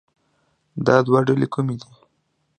دا 0.85 0.97
دوه 1.07 1.19
ډلې 1.27 1.47
کومې 1.53 1.75
دي 1.81 1.89